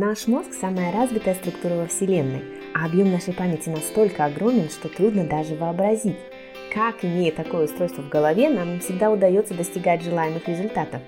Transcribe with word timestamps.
Наш 0.00 0.28
мозг– 0.28 0.52
самая 0.60 0.92
развитая 0.92 1.34
структура 1.34 1.74
во 1.74 1.88
Вселенной, 1.88 2.44
а 2.72 2.86
объем 2.86 3.10
нашей 3.10 3.34
памяти 3.34 3.68
настолько 3.68 4.26
огромен, 4.26 4.70
что 4.70 4.88
трудно 4.88 5.24
даже 5.24 5.56
вообразить. 5.56 6.18
Как, 6.72 7.04
имея 7.04 7.32
такое 7.32 7.64
устройство 7.64 8.02
в 8.02 8.08
голове, 8.08 8.48
нам 8.48 8.74
не 8.74 8.78
всегда 8.78 9.10
удается 9.10 9.54
достигать 9.54 10.04
желаемых 10.04 10.46
результатов. 10.46 11.02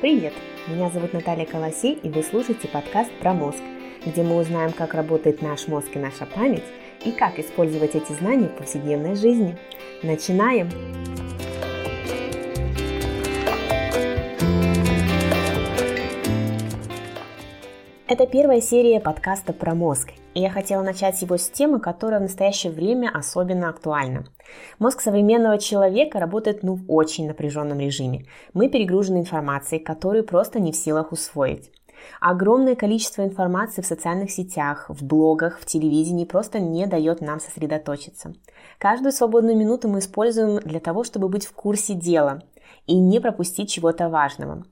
Привет! 0.00 0.32
Меня 0.68 0.90
зовут 0.90 1.12
Наталья 1.12 1.44
Колосей, 1.44 1.94
и 1.94 2.08
вы 2.08 2.22
слушаете 2.22 2.68
подкаст 2.68 3.10
про 3.18 3.34
мозг, 3.34 3.58
где 4.06 4.22
мы 4.22 4.36
узнаем, 4.36 4.70
как 4.70 4.94
работает 4.94 5.42
наш 5.42 5.66
мозг 5.66 5.88
и 5.96 5.98
наша 5.98 6.24
память, 6.24 6.62
и 7.04 7.10
как 7.10 7.40
использовать 7.40 7.96
эти 7.96 8.12
знания 8.12 8.46
в 8.46 8.58
повседневной 8.58 9.16
жизни. 9.16 9.58
Начинаем! 10.04 10.70
Это 18.08 18.24
первая 18.24 18.60
серия 18.60 19.00
подкаста 19.00 19.52
про 19.52 19.74
мозг, 19.74 20.10
и 20.34 20.40
я 20.40 20.48
хотела 20.48 20.80
начать 20.84 21.20
его 21.22 21.36
с 21.36 21.50
темы, 21.50 21.80
которая 21.80 22.20
в 22.20 22.22
настоящее 22.22 22.72
время 22.72 23.10
особенно 23.12 23.68
актуальна. 23.68 24.26
Мозг 24.78 25.00
современного 25.00 25.58
человека 25.58 26.20
работает 26.20 26.62
ну, 26.62 26.74
в 26.74 26.84
очень 26.86 27.26
напряженном 27.26 27.80
режиме. 27.80 28.26
Мы 28.54 28.68
перегружены 28.68 29.18
информацией, 29.18 29.82
которую 29.82 30.22
просто 30.22 30.60
не 30.60 30.70
в 30.70 30.76
силах 30.76 31.10
усвоить. 31.10 31.72
Огромное 32.20 32.76
количество 32.76 33.24
информации 33.24 33.82
в 33.82 33.86
социальных 33.86 34.30
сетях, 34.30 34.86
в 34.88 35.04
блогах, 35.04 35.58
в 35.58 35.66
телевидении 35.66 36.26
просто 36.26 36.60
не 36.60 36.86
дает 36.86 37.20
нам 37.20 37.40
сосредоточиться. 37.40 38.34
Каждую 38.78 39.10
свободную 39.10 39.56
минуту 39.56 39.88
мы 39.88 39.98
используем 39.98 40.60
для 40.60 40.78
того, 40.78 41.02
чтобы 41.02 41.28
быть 41.28 41.46
в 41.46 41.52
курсе 41.52 41.94
дела 41.94 42.44
и 42.86 42.94
не 42.94 43.18
пропустить 43.18 43.68
чего-то 43.68 44.08
важного. 44.08 44.62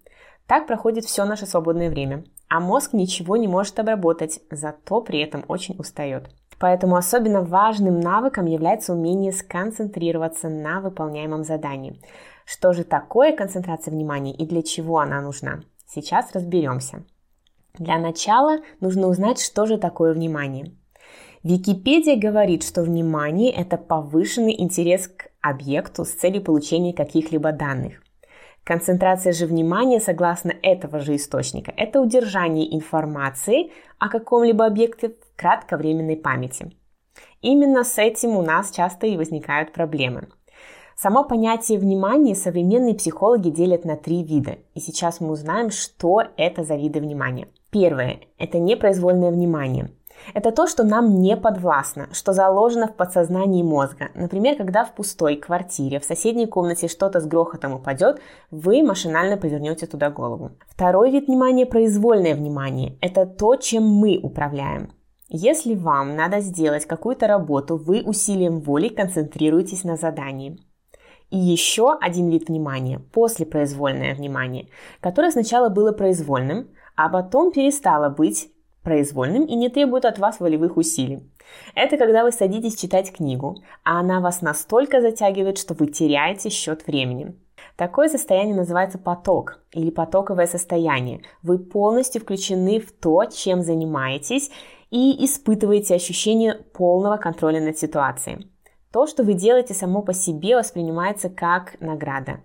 Так 0.47 0.69
проходит 0.69 1.05
все 1.05 1.25
наше 1.25 1.47
свободное 1.47 1.91
время 1.91 2.23
а 2.55 2.61
мозг 2.61 2.93
ничего 2.93 3.37
не 3.37 3.49
может 3.49 3.81
обработать, 3.81 4.39
зато 4.49 5.01
при 5.01 5.19
этом 5.19 5.45
очень 5.49 5.75
устает. 5.77 6.31
Поэтому 6.61 6.95
особенно 6.95 7.43
важным 7.43 7.99
навыком 7.99 8.47
является 8.47 8.93
умение 8.93 9.33
сконцентрироваться 9.33 10.49
на 10.49 10.81
выполняемом 10.81 11.43
задании. 11.43 12.01
Что 12.45 12.73
же 12.73 12.85
такое 12.85 13.35
концентрация 13.35 13.91
внимания 13.91 14.33
и 14.33 14.47
для 14.47 14.63
чего 14.63 15.01
она 15.01 15.21
нужна? 15.21 15.63
Сейчас 15.89 16.31
разберемся. 16.33 17.03
Для 17.77 17.99
начала 17.99 18.59
нужно 18.79 19.09
узнать, 19.09 19.41
что 19.41 19.67
же 19.67 19.77
такое 19.77 20.15
внимание. 20.15 20.77
Википедия 21.43 22.17
говорит, 22.17 22.63
что 22.63 22.85
внимание– 22.85 23.51
это 23.53 23.79
повышенный 23.79 24.55
интерес 24.63 25.09
к 25.09 25.27
объекту 25.41 26.05
с 26.05 26.13
целью 26.13 26.41
получения 26.41 26.93
каких-либо 26.93 27.51
данных. 27.51 28.04
Концентрация 28.65 29.35
же 29.35 29.47
внимания, 29.47 30.01
согласно 30.01 30.53
этого 30.63 30.99
же 30.99 31.17
источника, 31.17 31.73
это 31.77 32.01
удержание 32.01 32.75
информации 32.75 33.71
о 33.99 34.09
каком-либо 34.09 34.65
объекте 34.65 35.11
в 35.11 35.37
кратковременной 35.37 36.17
памяти. 36.17 36.73
Именно 37.43 37.85
с 37.85 37.99
этим 37.99 38.31
у 38.37 38.43
нас 38.43 38.71
часто 38.71 39.07
и 39.07 39.19
возникают 39.19 39.73
проблемы. 39.73 40.29
Само 40.97 41.25
понятие 41.25 41.79
внимания 41.79 42.35
современные 42.35 42.95
психологи 42.95 43.51
делят 43.51 43.85
на 43.85 43.97
три 43.97 44.23
вида. 44.23 44.59
И 44.75 44.81
сейчас 44.81 45.21
мы 45.21 45.31
узнаем, 45.33 45.71
что 45.71 46.23
это 46.37 46.65
за 46.65 46.77
виды 46.77 47.01
внимания. 47.01 47.49
Первое– 47.71 48.21
это 48.39 48.59
непроизвольное 48.59 49.31
внимание– 49.31 49.91
это 50.33 50.53
то, 50.53 50.67
что 50.67 50.85
нам 50.85 51.21
не 51.21 51.37
подвластно, 51.37 52.09
что 52.13 52.33
заложено 52.33 52.87
в 52.87 52.95
подсознании 52.95 53.63
мозга. 53.63 54.09
Например, 54.15 54.57
когда 54.57 54.85
в 54.85 54.95
пустой 54.95 55.37
квартире, 55.37 56.01
в 56.01 56.05
соседней 56.05 56.47
комнате 56.47 56.89
что-то 56.89 57.21
с 57.21 57.27
грохотом 57.27 57.75
упадет, 57.75 58.21
вы 58.51 58.83
машинально 58.83 59.37
повернете 59.37 59.87
туда 59.87 60.11
голову. 60.11 60.53
Второй 60.69 61.11
вид 61.11 61.27
внимания– 61.27 61.67
произвольное 61.67 62.35
внимание. 62.35 62.97
Это 63.01 63.27
то, 63.27 63.57
чем 63.57 63.85
мы 63.85 64.19
управляем. 64.23 64.93
Если 65.29 65.75
вам 65.75 66.17
надо 66.17 66.41
сделать 66.41 66.87
какую-то 66.87 67.27
работу, 67.27 67.77
вы 67.77 68.03
усилием 68.03 68.61
воли 68.61 68.89
концентрируетесь 68.89 69.85
на 69.85 69.97
задании. 69.97 70.59
И 71.31 71.39
еще 71.39 71.97
один 72.01 72.31
вид 72.31 72.49
внимания– 72.49 72.99
послепроизвольное 73.13 74.15
внимание, 74.15 74.69
которое 75.01 75.33
сначала 75.33 75.69
было 75.69 75.93
произвольным, 75.93 76.69
а 76.97 77.09
потом 77.09 77.51
перестало 77.51 78.09
быть 78.09 78.54
произвольным 78.85 79.45
и 79.47 79.55
не 79.57 79.69
требует 79.69 80.05
от 80.05 80.19
вас 80.19 80.39
волевых 80.39 80.77
усилий. 80.77 81.29
Это 81.75 81.97
когда 81.97 82.23
вы 82.23 82.31
садитесь 82.31 82.77
читать 82.77 83.13
книгу, 83.13 83.57
а 83.83 84.01
она 84.01 84.21
вас 84.21 84.43
настолько 84.43 85.01
затягивает, 85.01 85.59
что 85.59 85.75
вы 85.75 85.89
теряете 85.89 86.51
счет 86.51 86.87
времени. 86.87 87.35
Такое 87.77 88.09
состояние 88.09 88.55
называется 88.55 88.99
поток 88.99 89.59
или 89.73 89.91
потоковое 89.91 90.47
состояние. 90.47 91.23
Вы 91.43 91.59
полностью 91.59 92.23
включены 92.23 92.79
в 92.79 92.93
то, 92.93 93.25
чем 93.25 93.63
занимаетесь 93.63 94.51
и 94.91 95.25
испытываете 95.25 95.95
ощущение 95.95 96.55
полного 96.55 97.17
контроля 97.17 97.61
над 97.61 97.77
ситуацией. 97.77 98.49
То, 98.93 99.09
что 99.09 99.25
вы 99.25 99.35
делаете 99.35 99.75
само 99.75 100.03
по 100.03 100.15
себе, 100.15 100.57
воспринимается 100.57 101.29
как 101.29 101.81
награда. 101.81 102.41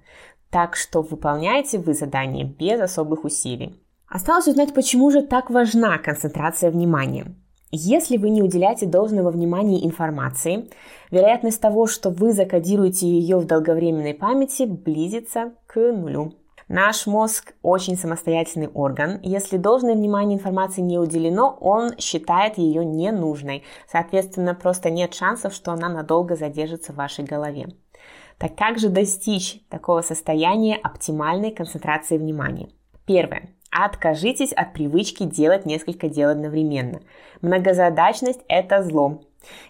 Так 0.50 0.76
что 0.76 1.04
выполняете 1.04 1.78
вы 1.78 1.94
задание 1.94 2.44
без 2.44 2.82
особых 2.82 3.24
усилий. 3.24 3.80
Осталось 4.10 4.48
узнать, 4.48 4.74
почему 4.74 5.12
же 5.12 5.22
так 5.22 5.52
важна 5.52 6.00
концентрация 6.00 6.72
внимания. 6.72 7.36
Если 7.72 8.18
вы 8.18 8.32
не 8.32 8.42
уделяете 8.42 8.88
должного 8.88 9.30
внимания 9.30 9.86
информации, 9.86 10.70
вероятность 11.12 11.62
того, 11.62 11.86
что 11.86 12.10
вы 12.10 12.34
закодируете 12.34 13.08
ее 13.08 13.38
в 13.38 13.46
долговременной 13.46 14.16
памяти, 14.16 14.64
близится 14.64 15.54
к 15.68 15.76
нулю. 15.76 16.34
Наш 16.68 17.06
мозг 17.06 17.54
очень 17.62 17.96
самостоятельный 17.96 18.68
орган. 18.68 19.20
Если 19.22 19.58
должное 19.58 19.94
внимание 19.94 20.38
информации 20.38 20.82
не 20.82 20.98
уделено, 20.98 21.56
он 21.62 21.96
считает 22.00 22.58
ее 22.58 22.84
ненужной. 22.84 23.64
Соответственно, 23.92 24.56
просто 24.56 24.90
нет 24.90 25.14
шансов, 25.14 25.54
что 25.54 25.72
она 25.72 25.90
надолго 25.90 26.36
задержится 26.36 26.94
в 26.94 26.96
вашей 26.96 27.26
голове. 27.26 27.70
Так 28.40 28.56
как 28.56 28.80
же 28.80 28.90
достичь 28.90 29.62
такого 29.70 30.02
состояния 30.02 30.76
оптимальной 30.76 31.52
концентрации 31.52 32.18
внимания? 32.18 32.70
Первое. 33.06 33.50
Откажитесь 33.72 34.52
от 34.52 34.74
привычки 34.74 35.24
делать 35.24 35.66
несколько 35.66 36.10
дел 36.10 36.30
одновременно. 36.30 37.02
Многозадачность– 37.42 38.42
это 38.48 38.84
зло. 38.84 39.22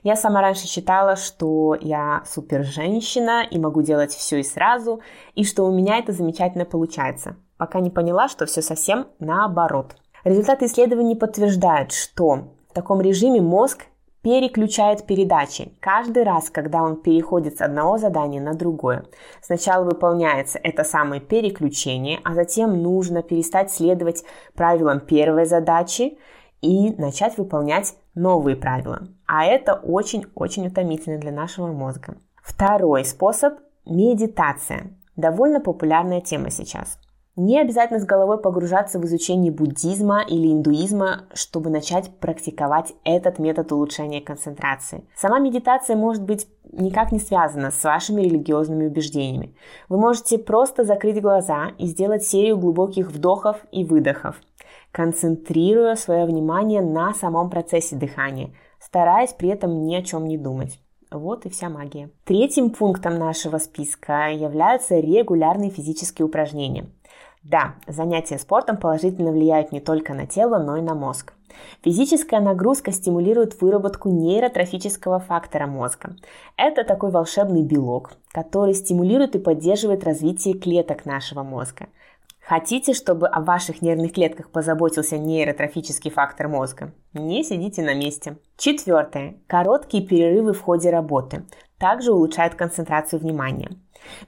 Я 0.04 0.16
сама 0.16 0.42
раньше 0.42 0.68
считала, 0.68 1.16
что 1.16 1.76
я 1.80 2.24
супер 2.26 2.64
женщина 2.64 3.44
и 3.50 3.60
могу 3.60 3.82
делать 3.82 4.12
все 4.12 4.40
и 4.40 4.44
сразу, 4.44 5.02
и 5.36 5.44
что 5.44 5.66
у 5.66 5.72
меня 5.72 5.98
это 6.00 6.12
замечательно 6.12 6.66
получается, 6.66 7.36
пока 7.58 7.80
не 7.80 7.90
поняла, 7.90 8.30
что 8.30 8.46
все 8.46 8.62
совсем 8.62 9.08
наоборот. 9.20 9.96
Результаты 10.24 10.66
исследований 10.66 11.16
подтверждают, 11.16 11.92
что 11.92 12.50
в 12.70 12.74
таком 12.74 13.02
режиме 13.02 13.42
мозг 13.42 13.86
переключает 14.22 15.06
передачи 15.06 15.74
каждый 15.80 16.24
раз, 16.24 16.50
когда 16.50 16.84
он 16.84 16.98
переходит 16.98 17.58
с 17.58 17.62
одного 17.62 17.98
задания 17.98 18.42
на 18.42 18.54
другое. 18.54 19.06
Сначала 19.42 19.84
выполняется 19.84 20.60
это 20.62 20.84
самое 20.84 21.22
переключение, 21.22 22.20
а 22.24 22.34
затем 22.34 22.82
нужно 22.82 23.24
перестать 23.24 23.72
следовать 23.72 24.24
правилам 24.56 25.00
первой 25.00 25.46
задачи 25.46 26.18
и 26.62 26.92
начать 26.98 27.38
выполнять 27.38 27.96
новые 28.16 28.58
правила. 28.58 29.08
А 29.26 29.46
это 29.46 29.76
очень-очень 29.76 30.68
утомительно 30.68 31.18
для 31.18 31.32
нашего 31.32 31.68
мозга. 31.68 32.18
Второй 32.44 33.06
способ– 33.06 33.54
медитация. 33.86 34.92
Довольно 35.16 35.62
популярная 35.62 36.22
тема 36.22 36.50
сейчас– 36.50 37.00
не 37.40 37.58
обязательно 37.58 38.00
с 38.00 38.06
головой 38.06 38.38
погружаться 38.38 39.00
в 39.00 39.06
изучение 39.06 39.52
буддизма 39.52 40.22
или 40.28 40.52
индуизма, 40.52 41.24
чтобы 41.34 41.70
начать 41.70 42.12
практиковать 42.20 42.94
этот 43.06 43.40
метод 43.40 43.72
улучшения 43.72 44.20
концентрации. 44.20 45.06
Сама 45.16 45.40
медитация 45.40 45.96
может 45.96 46.22
быть 46.22 46.48
никак 46.74 47.14
не 47.14 47.20
связана 47.20 47.72
с 47.72 47.82
вашими 47.82 48.22
религиозными 48.22 48.88
убеждениями. 48.88 49.56
Вы 49.88 49.98
можете 49.98 50.38
просто 50.38 50.84
закрыть 50.84 51.22
глаза 51.22 51.72
и 51.78 51.86
сделать 51.88 52.24
серию 52.24 52.58
глубоких 52.58 53.10
вдохов 53.10 53.58
и 53.72 53.86
выдохов, 53.86 54.36
концентрируя 54.92 55.96
свое 55.96 56.26
внимание 56.26 56.82
на 56.82 57.14
самом 57.14 57.50
процессе 57.50 57.96
дыхания, 57.96 58.52
стараясь 58.82 59.32
при 59.32 59.48
этом 59.48 59.84
ни 59.86 59.96
о 59.96 60.04
чем 60.04 60.28
не 60.28 60.38
думать. 60.38 60.78
Вот 61.10 61.46
и 61.46 61.50
вся 61.50 61.70
магия. 61.70 62.12
Третьим 62.26 62.70
пунктом 62.70 63.18
нашего 63.18 63.60
списка 63.60 64.30
являются 64.30 65.00
регулярные 65.00 65.72
физические 65.72 66.26
упражнения– 66.26 66.86
да, 67.50 67.74
занятия 67.88 68.38
спортом 68.38 68.78
положительно 68.78 69.32
влияют 69.32 69.72
не 69.72 69.80
только 69.80 70.14
на 70.14 70.28
тело, 70.28 70.60
но 70.60 70.78
и 70.78 70.82
на 70.82 70.94
мозг. 70.94 71.34
Физическая 71.84 72.42
нагрузка 72.42 72.92
стимулирует 72.92 73.60
выработку 73.60 74.10
нейротрофического 74.10 75.20
фактора 75.20 75.66
мозга. 75.66 76.16
Это 76.58 76.84
такой 76.84 77.10
волшебный 77.10 77.64
белок, 77.64 78.12
который 78.32 78.76
стимулирует 78.76 79.36
и 79.36 79.40
поддерживает 79.40 80.04
развитие 80.04 80.54
клеток 80.54 81.08
нашего 81.08 81.42
мозга. 81.42 81.88
Хотите, 82.40 82.94
чтобы 82.94 83.28
о 83.28 83.42
ваших 83.42 83.82
нервных 83.82 84.14
клетках 84.14 84.52
позаботился 84.52 85.18
нейротрофический 85.18 86.12
фактор 86.12 86.50
мозга? 86.50 86.94
Не 87.14 87.44
сидите 87.44 87.82
на 87.82 87.96
месте. 87.96 88.38
Четвертое. 88.58 89.40
Короткие 89.48 90.06
перерывы 90.06 90.54
в 90.54 90.62
ходе 90.62 90.92
работы. 90.92 91.46
также 91.80 92.12
улучшают 92.12 92.54
концентрацию 92.54 93.20
внимания. 93.20 93.70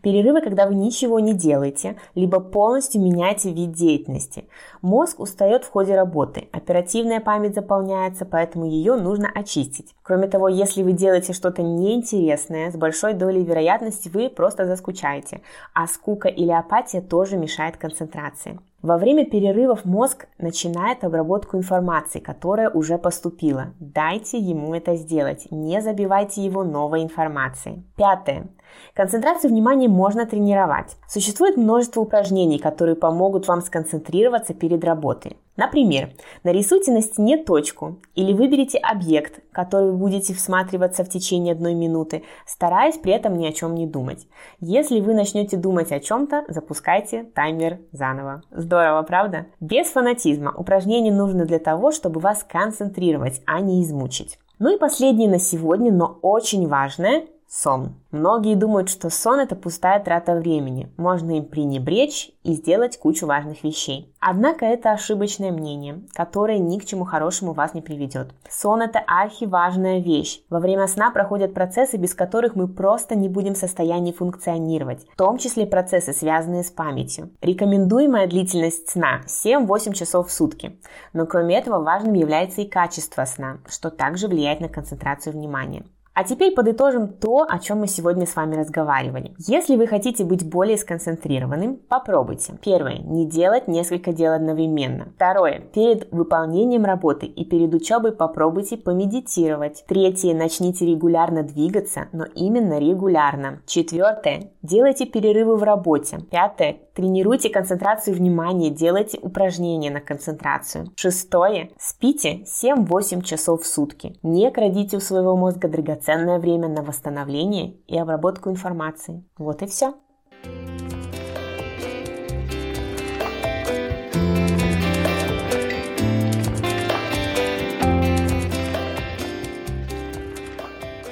Перерывы, 0.01 0.41
когда 0.41 0.67
вы 0.67 0.75
ничего 0.75 1.19
не 1.19 1.33
делаете, 1.33 1.97
либо 2.15 2.39
полностью 2.39 3.01
меняете 3.01 3.51
вид 3.51 3.71
деятельности. 3.71 4.45
Мозг 4.81 5.19
устает 5.19 5.63
в 5.63 5.69
ходе 5.69 5.95
работы, 5.95 6.47
оперативная 6.51 7.19
память 7.19 7.55
заполняется, 7.55 8.25
поэтому 8.25 8.65
ее 8.65 8.95
нужно 8.95 9.29
очистить. 9.33 9.95
Кроме 10.03 10.27
того, 10.27 10.47
если 10.47 10.83
вы 10.83 10.93
делаете 10.93 11.33
что-то 11.33 11.61
неинтересное, 11.61 12.71
с 12.71 12.75
большой 12.75 13.13
долей 13.13 13.43
вероятности 13.43 14.09
вы 14.09 14.29
просто 14.29 14.65
заскучаете, 14.65 15.41
а 15.73 15.87
скука 15.87 16.27
или 16.27 16.51
апатия 16.51 17.01
тоже 17.01 17.37
мешает 17.37 17.77
концентрации. 17.77 18.59
Во 18.81 18.97
время 18.97 19.25
перерывов 19.25 19.85
мозг 19.85 20.25
начинает 20.39 21.03
обработку 21.03 21.55
информации, 21.55 22.17
которая 22.19 22.71
уже 22.71 22.97
поступила. 22.97 23.73
Дайте 23.79 24.39
ему 24.39 24.73
это 24.73 24.95
сделать, 24.95 25.47
не 25.51 25.81
забивайте 25.83 26.41
его 26.41 26.63
новой 26.63 27.03
информацией. 27.03 27.83
Пятое. 27.95 28.47
Концентрацию 28.95 29.51
внимания 29.51 29.60
можно 29.87 30.25
тренировать. 30.25 30.97
Существует 31.07 31.57
множество 31.57 32.01
упражнений, 32.01 32.59
которые 32.59 32.95
помогут 32.95 33.47
вам 33.47 33.61
сконцентрироваться 33.61 34.53
перед 34.53 34.83
работой. 34.83 35.37
Например, 35.57 36.09
нарисуйте 36.43 36.91
на 36.91 37.01
стене 37.01 37.37
точку 37.37 37.97
или 38.15 38.33
выберите 38.33 38.77
объект, 38.77 39.41
который 39.51 39.91
вы 39.91 39.97
будете 39.97 40.33
всматриваться 40.33 41.03
в 41.03 41.09
течение 41.09 41.53
одной 41.53 41.73
минуты, 41.73 42.23
стараясь 42.47 42.97
при 42.97 43.13
этом 43.13 43.37
ни 43.37 43.45
о 43.45 43.51
чем 43.51 43.75
не 43.75 43.85
думать. 43.85 44.27
Если 44.59 45.01
вы 45.01 45.13
начнете 45.13 45.57
думать 45.57 45.91
о 45.91 45.99
чем-то, 45.99 46.45
запускайте 46.47 47.25
таймер 47.35 47.79
заново. 47.91 48.43
Здорово, 48.49 49.03
правда? 49.03 49.47
Без 49.59 49.87
фанатизма. 49.87 50.53
Упражнения 50.57 51.11
нужны 51.11 51.45
для 51.45 51.59
того, 51.59 51.91
чтобы 51.91 52.19
вас 52.21 52.43
концентрировать, 52.43 53.41
а 53.45 53.59
не 53.59 53.83
измучить. 53.83 54.39
Ну 54.57 54.73
и 54.73 54.79
последнее 54.79 55.29
на 55.29 55.39
сегодня, 55.39 55.91
но 55.91 56.19
очень 56.21 56.67
важное 56.67 57.25
Сон. 57.53 57.95
Многие 58.11 58.55
думают, 58.55 58.87
что 58.87 59.09
сон 59.09 59.41
это 59.41 59.57
пустая 59.57 60.01
трата 60.01 60.35
времени. 60.35 60.89
Можно 60.95 61.31
им 61.31 61.43
пренебречь 61.43 62.31
и 62.43 62.53
сделать 62.53 62.97
кучу 62.97 63.25
важных 63.25 63.65
вещей. 63.65 64.15
Однако 64.21 64.65
это 64.65 64.93
ошибочное 64.93 65.51
мнение, 65.51 66.01
которое 66.13 66.59
ни 66.59 66.79
к 66.79 66.85
чему 66.85 67.03
хорошему 67.03 67.51
вас 67.51 67.73
не 67.73 67.81
приведет. 67.81 68.29
Сон 68.49 68.81
это 68.81 69.03
архиважная 69.05 69.99
вещь. 69.99 70.39
Во 70.49 70.61
время 70.61 70.87
сна 70.87 71.11
проходят 71.11 71.53
процессы, 71.53 71.97
без 71.97 72.15
которых 72.15 72.55
мы 72.55 72.69
просто 72.69 73.15
не 73.15 73.27
будем 73.27 73.53
в 73.53 73.57
состоянии 73.57 74.13
функционировать, 74.13 75.05
в 75.11 75.17
том 75.17 75.37
числе 75.37 75.65
процессы, 75.65 76.13
связанные 76.13 76.63
с 76.63 76.71
памятью. 76.71 77.31
Рекомендуемая 77.41 78.27
длительность 78.27 78.89
сна 78.91 79.23
7-8 79.27 79.91
часов 79.91 80.29
в 80.29 80.31
сутки. 80.31 80.79
Но 81.11 81.25
кроме 81.25 81.57
этого 81.57 81.83
важным 81.83 82.13
является 82.13 82.61
и 82.61 82.69
качество 82.69 83.25
сна, 83.25 83.57
что 83.67 83.89
также 83.89 84.29
влияет 84.29 84.61
на 84.61 84.69
концентрацию 84.69 85.33
внимания. 85.33 85.83
А 86.13 86.25
теперь 86.25 86.53
подытожим 86.53 87.07
то, 87.07 87.45
о 87.47 87.57
чем 87.59 87.79
мы 87.79 87.87
сегодня 87.87 88.25
с 88.25 88.35
вами 88.35 88.55
разговаривали. 88.55 89.33
Если 89.37 89.77
вы 89.77 89.87
хотите 89.87 90.25
быть 90.25 90.47
более 90.47 90.77
сконцентрированным, 90.77 91.77
попробуйте. 91.87 92.53
Первое. 92.61 92.97
Не 92.97 93.25
делать 93.25 93.69
несколько 93.69 94.11
дел 94.11 94.33
одновременно. 94.33 95.07
Второе. 95.15 95.61
Перед 95.73 96.11
выполнением 96.11 96.83
работы 96.83 97.27
и 97.27 97.45
перед 97.45 97.73
учебой 97.73 98.11
попробуйте 98.11 98.75
помедитировать. 98.75 99.85
Третье. 99.87 100.35
Начните 100.35 100.85
регулярно 100.85 101.43
двигаться, 101.43 102.07
но 102.11 102.25
именно 102.35 102.77
регулярно. 102.77 103.61
Четвертое. 103.65 104.51
Делайте 104.61 105.05
перерывы 105.05 105.55
в 105.55 105.63
работе. 105.63 106.19
Пятое. 106.29 106.77
Тренируйте 106.93 107.49
концентрацию 107.49 108.17
внимания, 108.17 108.69
делайте 108.69 109.17
упражнения 109.21 109.89
на 109.89 110.01
концентрацию. 110.01 110.87
Шестое. 110.97 111.71
Спите 111.79 112.43
7-8 112.43 113.23
часов 113.23 113.61
в 113.61 113.65
сутки. 113.65 114.17
Не 114.23 114.51
крадите 114.51 114.97
у 114.97 114.99
своего 114.99 115.37
мозга 115.37 115.69
драгоценное 116.01 116.39
время 116.39 116.67
на 116.67 116.81
восстановление 116.81 117.75
и 117.87 117.97
обработку 117.97 118.49
информации. 118.49 119.23
Вот 119.37 119.61
и 119.61 119.67
все. 119.67 119.93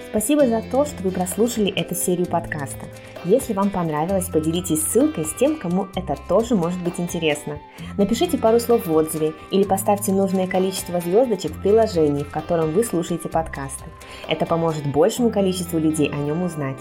Спасибо 0.10 0.48
за 0.48 0.64
то, 0.64 0.86
что 0.86 1.04
вы 1.04 1.12
прослушали 1.12 1.72
эту 1.72 1.94
серию 1.94 2.26
подкаста. 2.26 2.88
Если 3.26 3.54
вам 3.54 3.70
понравилось, 3.70 4.26
поделитесь 4.26 4.82
ссылкой 4.82 5.24
с 5.24 5.36
тем, 5.36 5.56
кому 5.56 5.86
это 5.96 6.18
тоже 6.28 6.56
может 6.56 6.82
быть 6.82 7.00
интересно. 7.00 7.60
Напишите 7.96 8.40
пару 8.40 8.60
слов 8.60 8.88
в 8.88 8.92
отзыве 8.92 9.34
или 9.52 9.64
поставьте 9.64 10.12
нужное 10.12 10.48
количество 10.48 11.00
звездочек 11.00 11.52
в 11.52 11.62
приложении, 11.62 12.24
в 12.24 12.32
котором 12.32 12.72
вы 12.72 12.84
слушаете 12.84 13.30
подкасты. 13.30 13.86
Это 14.28 14.48
поможет 14.48 14.92
большему 14.92 15.30
количеству 15.30 15.78
людей 15.78 16.10
о 16.10 16.16
нем 16.16 16.42
узнать. 16.42 16.80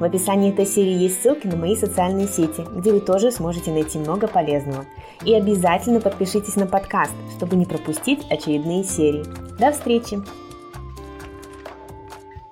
В 0.00 0.04
описании 0.04 0.50
этой 0.52 0.66
серии 0.66 0.94
есть 0.94 1.22
ссылки 1.22 1.46
на 1.46 1.56
мои 1.56 1.76
социальные 1.76 2.26
сети, 2.26 2.66
где 2.74 2.92
вы 2.92 2.98
тоже 2.98 3.30
сможете 3.30 3.70
найти 3.70 3.98
много 3.98 4.26
полезного. 4.26 4.84
И 5.24 5.32
обязательно 5.32 6.00
подпишитесь 6.00 6.56
на 6.56 6.66
подкаст, 6.66 7.12
чтобы 7.36 7.54
не 7.54 7.66
пропустить 7.66 8.26
очередные 8.30 8.82
серии. 8.82 9.24
До 9.60 9.70
встречи! 9.70 10.20